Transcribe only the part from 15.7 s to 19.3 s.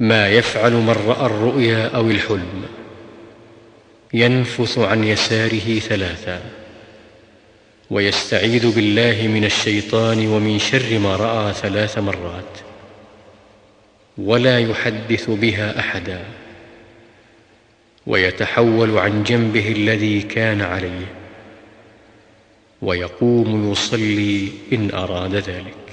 أحدا. ويتحول عن